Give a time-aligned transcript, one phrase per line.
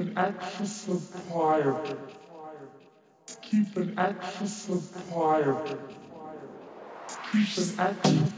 [0.00, 1.76] an extra supplier.
[3.42, 5.78] Keep an extra supplier.
[7.32, 8.30] Keep an extra.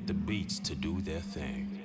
[0.00, 1.76] Get the beats to do their thing.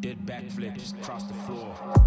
[0.00, 1.99] Dead backflips across the floor.「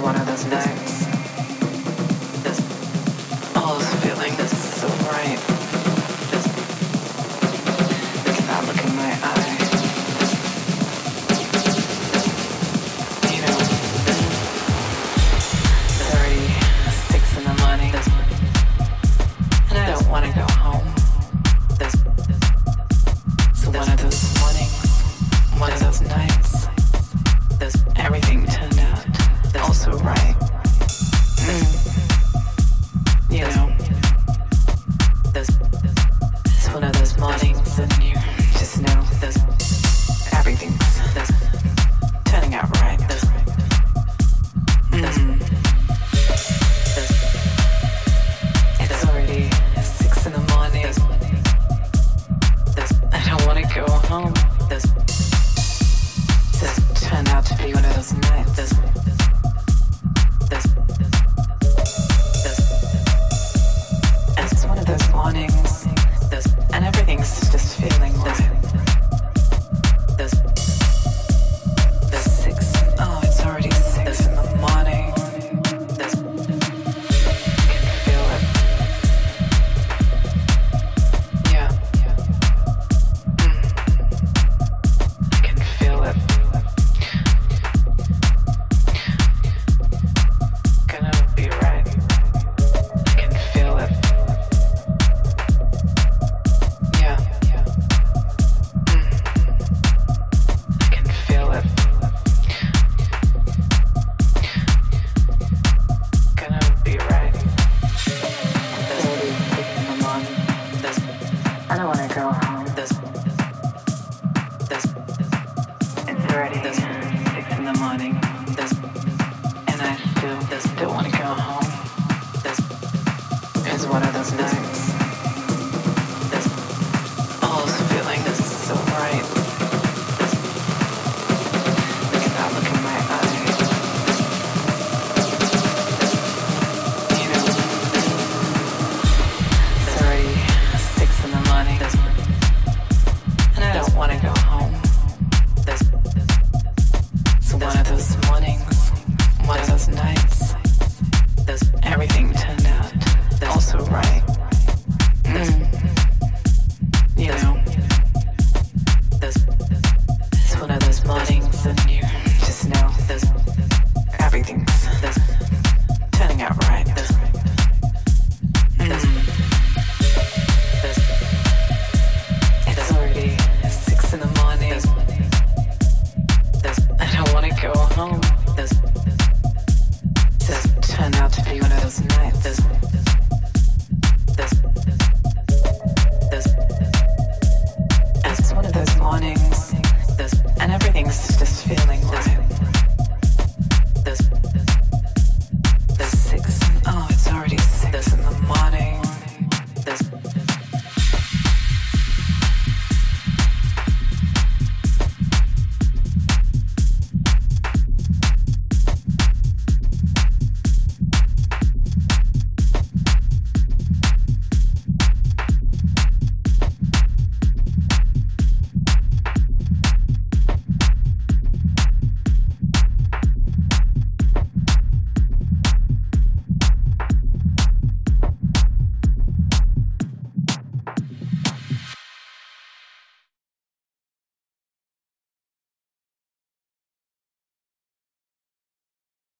[0.00, 1.06] one of those nights.
[2.42, 2.60] This
[3.52, 5.57] pulse feeling is so right.